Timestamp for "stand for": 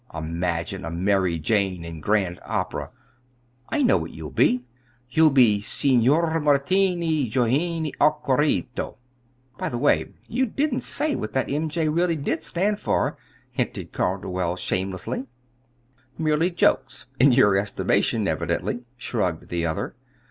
12.41-13.15